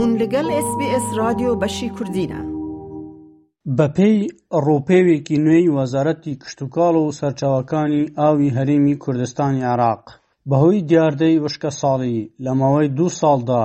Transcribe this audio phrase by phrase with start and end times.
[0.00, 2.40] هون لەگەڵ SسBS رادیۆ بەشی کوردینە.
[3.78, 4.18] بەپێی
[4.64, 10.02] ڕۆپێوێکی نوێی وەزارەتی کشتتوکاڵ و سەرچاوەکانی ئاوی هەرێمی کوردستانی عراق
[10.50, 13.64] بەهۆی دیاردەی وشکە ساڵی لە ماوەی دو ساڵدا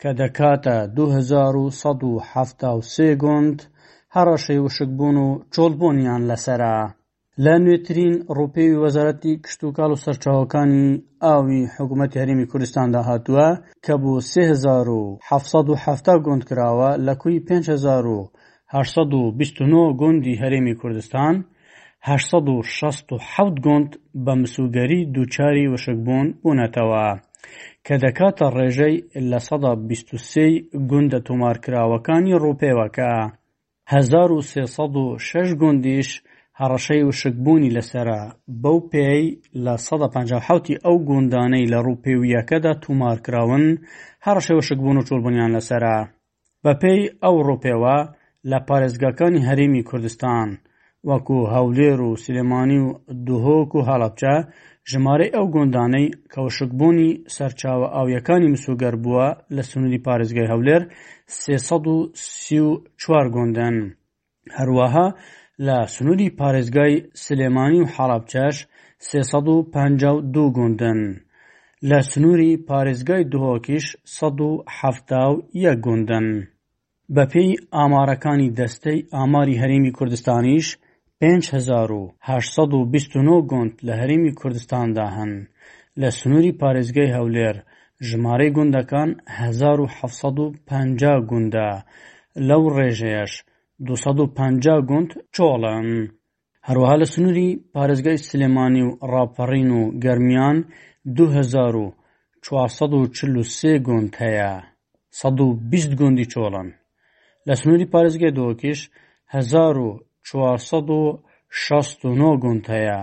[0.00, 3.56] کە دەکاتە 2173 گوند
[4.16, 6.76] هەڕەشەی وشک بوون و چۆڵبوونیان لەسرە.
[7.44, 10.86] لە نوێترین ڕوپێوی وەزارەتی کشتتوکال و سەرچاوەکانی
[11.24, 13.48] ئاوی حکوومەتی هەرمی کوردستاندا هاتووە
[13.84, 14.14] کە بۆ
[15.26, 21.34] 1970 گۆند کراوە لە کوی 1920 گۆندی هەرێمی کوردستان
[22.02, 23.90] 1960 گۆند
[24.24, 27.06] بە مسوگەری دووچاری وشکبوون بوونەتەوە
[27.86, 28.96] کە دەکاتە ڕێژەی
[29.30, 33.12] لە 1920 گوندە تۆمارکراوەکانی ڕوپێوەکە
[33.96, 36.10] 1306 گوندیش
[36.60, 38.20] هەڕەشەی وشکبوونی لەسەرە
[38.62, 39.22] بەو پێی
[39.64, 43.64] لە ١57 ئەو گوندانەی لە ڕووپێویەکەدا تومارکراون
[44.26, 45.96] هەڕەشەی وشکبوون و چۆڵبنیان لەسرە
[46.64, 47.96] بە پێی ئەو ڕوپێوە
[48.50, 50.48] لە پارێزگاکانی هەرێمی کوردستان
[51.10, 52.88] وەکو هەولێر و سلێمانی و
[53.26, 54.34] دوهۆک و هەڵەبچە
[54.90, 59.26] ژمارەی ئەو گوندانەی کەوشکبوونی سەرچاوە ئاویەکانی مسوگەر بووە
[59.56, 60.82] لە سنووری پارێزگای هەولێر
[61.26, 63.76] 334 گوندن
[64.58, 65.06] هەروەها
[65.66, 66.92] لە سنووری پارێزگای
[67.24, 68.56] سلێمانی و حەڵابچەش
[69.08, 70.98] سێسەد و پەنجاو دوو گوندن
[71.88, 76.26] لە سنووری پارێزگای دهۆکیش سەد و حەفتا و یەک گوندن
[77.14, 80.66] بە پێی ئامارەکانی دەستەی ئاماری هەرێمی کوردستانیش
[81.20, 85.32] 5829 گوند لە هەرێمی کوردستاندا هەن
[86.00, 87.56] لە سنووری پارێزگای هەولێر
[88.08, 89.10] ژمارەی گوندەکان
[89.40, 91.68] 1950 گوندە
[92.48, 93.32] لەو ڕێژەیەش
[93.84, 95.86] 250 گوند چۆڵن.
[96.68, 100.58] هەروەها لە سنووری پارێزگای سلێمانی و ڕاپەڕین و گەرمیان
[101.16, 104.52] 2443 گوند هەیە
[105.20, 106.68] 120 گوندی چۆڵن
[107.48, 108.80] لە سنووری پارێزگای دۆکیش
[109.34, 113.00] 1469 گوند هەیە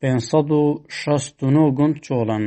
[0.00, 2.44] 569 گوند چۆڵن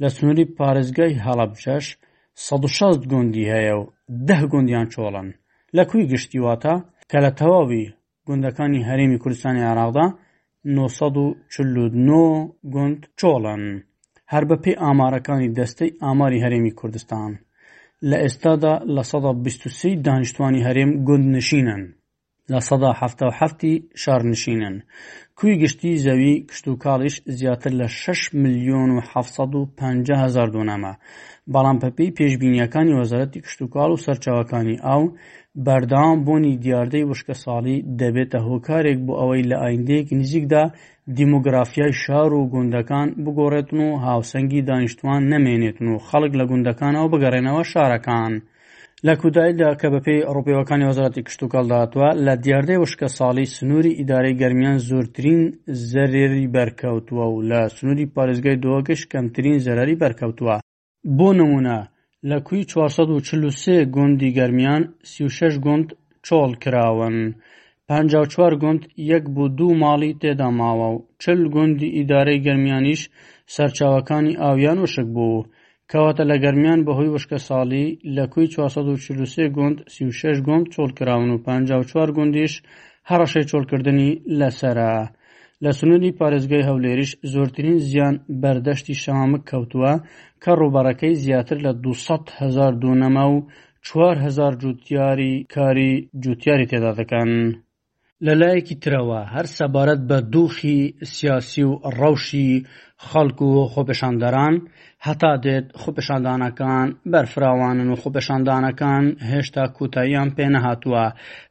[0.00, 1.86] لە سنووری پارێزگای هەڵەبجەش
[2.34, 3.82] 16 گوندی هەیە و
[4.28, 5.28] 10 گوندیان چۆڵن
[5.76, 6.74] لە کوی گشتیواتە
[7.10, 7.82] کە لە تەواوی
[8.26, 10.06] گوندەکانی هەرێمی کوردستانی عراقدا
[10.78, 13.62] 1949 گوند چۆڵن
[14.32, 17.30] هەر بە پێی ئامارەکانی دەستەی ئاماری هەرێمی کوردستان
[18.10, 21.82] لە ئێستادا لە 1920 دانیشتوانی هەرێم گوندنشینن
[22.52, 23.72] لە سەدا هەفتە و هەفتی
[24.02, 24.76] شارنشینن
[25.38, 30.92] کوی گشتی زەوی کشتتوکاڵیش زیاتر لە 6 میلیۆن و 1950هزار دۆنامە
[31.52, 35.02] بەڵام پەپی پێشببینیەکانی وەزارەتی کشتتوکال و سەرچاوەکانی ئاو
[35.66, 40.64] بەردام بۆنی دیاردەی وشکە ساڵی دەبێتە هۆکارێک بۆ ئەوەی لە ئایندەیەکی نزیکدا
[41.16, 48.34] دیموگرافیای شار و گوندەکان بگۆڕێتن و هاوسەنگی دانیشتوان نەمێنێتن و خەڵک لە گوندەکانەوە بگەڕێنەوە شارەکان.
[49.08, 54.78] لە کودایدا کە بەپی ئەوروپیەکانی وەزارەتی کشتتوکەڵ داهاتوە لە دیاردەی وشکە ساڵی سنووری ئیدارەی گەرمیان
[54.90, 55.42] زۆرترین
[55.92, 60.56] زەرێری بەرکەوتووە و لە سنووری پارێزگای دۆگەش کەمترین زەرری بەرکەوتووە
[61.18, 61.78] بۆ نمونە
[62.30, 65.86] لە کوی 443 گوندی گەرمیان 36 گوند
[66.26, 67.16] چۆڵ کراون.
[67.88, 73.00] 54 گوند یەک بوو دوو ماڵی تێدا ماوە و چل گوندی ئیدارەی گەرمیانیش
[73.54, 75.44] سەرچاوەکانی ئاویان وشک بوو
[75.92, 77.86] کەواتە لە گەرمیان بەهۆی وشکە ساڵی
[78.16, 82.52] لە کوی 1940 گوند 36 گوند چۆڵکراون و 54 گوندیش
[83.10, 84.92] هەڕەشەی چۆڵکردنی لەسرە.
[85.64, 89.92] لە سنووری پارێزگای هەولێریش زۆرترین زیان بەردەشتی شامک کەوتووە
[90.42, 93.36] کە ڕووبەرەکەی زیاتر لە 200 هزار دوونەمە و
[93.88, 97.30] 4 هزار جوتیاری کاری جوتیاری تێدادەکەن.
[98.26, 100.78] لە لایەکی ترەوە هەر سەبارەت بە دووخی
[101.14, 102.50] سیاسی و ڕەوشی
[103.06, 104.54] خەڵک و خۆپەشاندەران
[105.06, 111.04] هەتا دێت خۆپەشاندانەکان بەرفراوانن و خۆپەشاندانەکان هێشتا کوتاییان پێنەهاتووە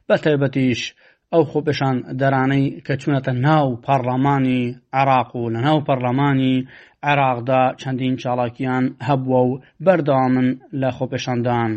[0.08, 0.80] بە تایبەتیش
[1.34, 4.60] ئەو خۆپێشان دەرانەی کە چوونەتە ناو پەرلەمانی
[5.00, 6.54] عراق و لە ناو پەرلەمانی
[7.08, 9.52] عێراقدا چەندین چاڵاکیان هەبووە و
[9.84, 10.48] بەردەوامن
[10.80, 11.70] لە خۆپێشاندان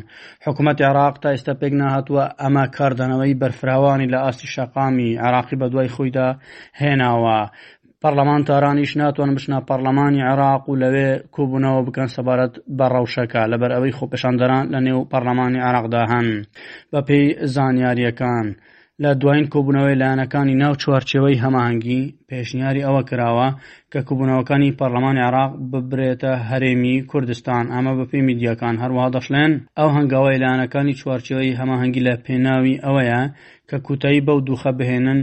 [0.45, 5.93] حکوومەت عێراق تا ئێستا پێک ناهاتوە ئەمە کاردانەوەی بەرفراوانی لە ئاسی شەقامی عراقی بە دوای
[5.95, 6.29] خۆیدا
[6.81, 7.39] هێناوە
[8.01, 14.65] پەرلەمانتارانیش ناتوان بچنە پەرلەمانی عێراق و لەوێ کوبوونەوە بکەن سەبارەت بە ڕەوشەکە لەبەر ئەوەی خۆپەشاندەران
[14.73, 16.27] لە نێو پەرلەمانی عراقدا هەن
[16.91, 18.47] بە پێی زانیاریەکان
[19.03, 23.47] لە دوایین کۆبوونەوەی لایەنەکانی ناو چوارچێوەی هەماهنگگی پێشنیاری ئەوە کراوە
[23.91, 30.97] کە کۆبوونەوەکانی پەرلەمانی عراق ببرێتە هەرێمی کوردستان ئەمە بەپی میدیەکان هەروەها دەشڵێن ئەو هەنگاوای لایەنەکانی
[30.99, 33.21] چوارچەوەی هەماهنگگی لە پێناوی ئەوەیە
[33.69, 35.19] کە کوتایی بەو دووخە بهێنن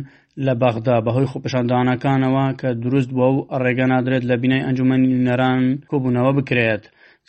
[0.46, 6.30] لە بەغدا بەهۆی خوپشاندانەکانەوە کە دروست بۆ و ڕێگە نادرێت لە بینای ئەنجومنی نەران کۆبوونەوە
[6.38, 6.84] بکرێت.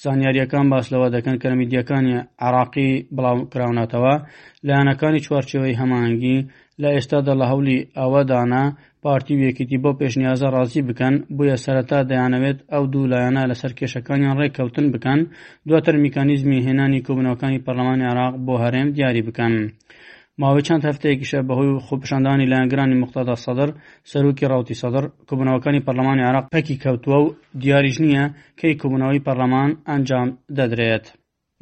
[0.06, 2.16] زانیاریەکان باس لەوە دەکەن کە میدیەکانی
[2.46, 4.16] عراقی بڵاوکراونەتەوە
[4.68, 6.38] لایەنەکانی چوارچەوەی هەماهنگگی
[6.82, 8.64] لە ئێستادا لە هەولی ئەوەدانا
[9.04, 14.86] پارتی وەکیتی بۆ پێشنیازە ڕازی بکەن بویە سەرەتا دەیانەوێت ئەو دوو لایەنە لەسەر کێشەکانیان ڕێککەوتن
[14.94, 15.20] بکەن
[15.68, 19.54] دواتر میکانیزمی هێنانی کۆبنەوەکانی پەرلەمانی عراق بۆ هەرێم دیاری بکەن.
[20.42, 23.70] ماوەی چەند هەفتەیەکیشە بەهۆی خۆپشاندانی لایەنگرانی مختدا سەدەر
[24.12, 28.26] سەرروکی ڕاوتی سەدەر کوبنەوەکانی پەرلەمانی عراق پەکی کەوتووە و دیاریژ نییە
[28.60, 31.06] کەی کوبنەوەی پەرلەمان ئەنجام دەدرێت.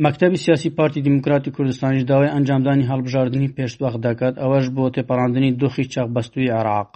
[0.04, 6.54] مەکتتەبی سیاسی پارتی دیموکراتی کوردستانیش داوای ئەنجامدانی هەڵبژاردننی پێشتوەخ دەکات ئەوەش بۆ تێپەڕاندنی دۆخی چاقبەستوی
[6.60, 6.92] عراق.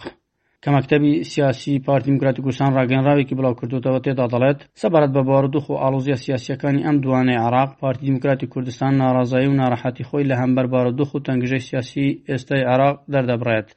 [0.64, 5.80] کە مەکتتەبی سیاسی پارتی دموکراتی کوردستان ڕاگەنراوێکی بڵاو کردوتەوە تێدا دەڵێت سەبارەت بە بارودوخ و
[5.82, 11.10] ئالۆزیە سیاسەکانی ئەم دوانەی عراق پارتی دموکراتی کوردستان ناڕازایی و ناڕەحەتی خۆی لە هەمبەر بارودوخ
[11.14, 13.68] و تەنگژەی سیاسی ئێستای عراق دەردەبڕێت.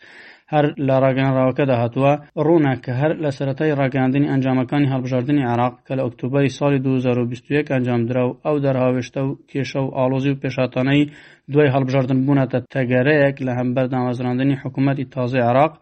[0.53, 2.13] هەر لە ڕاگەانراوەکەدا هاتووە
[2.47, 8.23] ڕوونا کە هەر لە سەتای ڕاگەاندنی ئەنجامەکانی هەڵبژاردننی عراق کە لە ئۆکتوبری ساڵی 2020 ئەنجامدرا
[8.27, 11.11] و ئەو دەرهاوێشتە و کێشە و ئالۆزی و پێشاتانەی
[11.53, 15.73] دوای هەڵبژاردن بوونەتە تەگەرەیەک لە هەمبەر دامەزراندنی حکوومەتی تازی عراق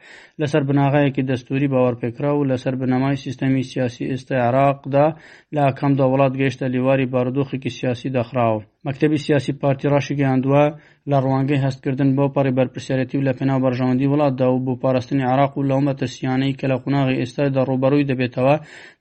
[0.41, 5.07] لەسەر بناغەیەکی دەستوری باوەڕپێکرا و لەسەر بنەمای سیستەمی سیاسی ئێستا عراقدا
[5.55, 10.65] لە ئاکەمدا وڵات گەیشتە لیواری بارودۆخێکی سیاسی دەخراوە مەکتتەبی سیاسی پارتی ڕاشی گەیاندووە
[11.11, 15.53] لە ڕوانگەی هەستکردن بۆ پەڕی بەرپرسیارەتی و لە پێناو بەرژەوەندی وڵاتدا و بۆ پاراستنی عراق
[15.59, 18.55] و لەومە ترسیانەی کە لە قوناغی ئێستادا ڕوبەروی دەبێتەوە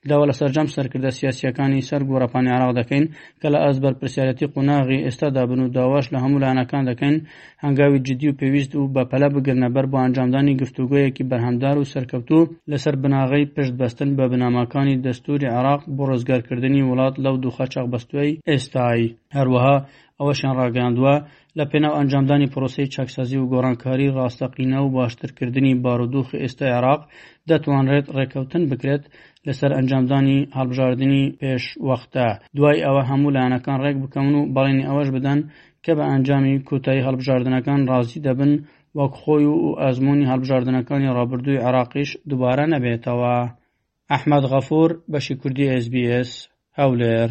[0.08, 3.04] داوا لە سەررجەم سەرکردە سیاسیەکانی سەر گۆڕپانی عراق دەکەین
[3.40, 7.16] کە لە ئەس بەرپرسیارەتی قوناغی ئێستادا بن و داواش لە هەموو لاانەکان دەکەین
[7.64, 12.38] هەنگاوی جدی و پێویست و بە پەلە بگرنە بەر بۆ ئەنجامدانی گفتوگویەکی بەرهەمدار و سەرکەوتو
[12.70, 19.08] لەسەر بناغی پشت بەستن بە بنامەکانی دەستوری عراق بۆ ڕزگارکردنی وڵات لەو دووخە چاقبەستوی ئێستایی
[19.36, 21.14] هەروەها کردووە ئەوەشیان ڕاگەاندووە
[21.58, 27.00] لە پێناو ئەنجامدانی پرۆسی چاکسازی و گۆڕانکاری ڕاستەقینە و باشترکردنی بارودوخ ئێستا عراق
[27.50, 29.02] دەتوانرێت ڕێکەوتن بکرێت
[29.46, 32.26] لەسەر ئەنجامدانی هەڵبژاردننی پێشوەختە
[32.56, 35.40] دوای ئەوە هەموو لایەنەکان ڕێک بکەون و بەڵێنی ئەوەش بدەن
[35.84, 38.52] کە بە ئەنجامی کوتایی هەڵبژاردنەکان ڕازی دەبن
[38.98, 43.34] وەک خۆی و ئازمموی هەڵبژاردنەکانی ڕابردووی عراقیش دووبارە نەبێتەوە
[44.12, 46.30] ئەحمد غەفور بەشی کوردی SسBS
[46.78, 47.30] هەولێر